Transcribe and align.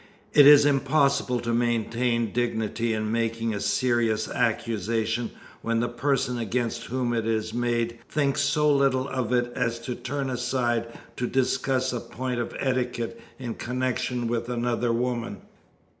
It 0.33 0.47
is 0.47 0.65
impossible 0.65 1.39
to 1.41 1.53
maintain 1.53 2.33
dignity 2.33 2.91
in 2.95 3.11
making 3.11 3.53
a 3.53 3.59
serious 3.59 4.27
accusation 4.27 5.29
when 5.61 5.79
the 5.79 5.87
person 5.89 6.39
against 6.39 6.85
whom 6.85 7.13
it 7.13 7.27
is 7.27 7.53
made 7.53 7.99
thinks 8.09 8.41
so 8.41 8.67
little 8.75 9.07
of 9.07 9.31
it 9.31 9.51
as 9.55 9.77
to 9.81 9.93
turn 9.93 10.31
aside 10.31 10.87
to 11.17 11.27
discuss 11.27 11.93
a 11.93 11.99
point 11.99 12.39
of 12.39 12.55
etiquette 12.57 13.21
in 13.37 13.53
connection 13.53 14.25
with 14.27 14.49
another 14.49 14.91
woman. 14.91 15.43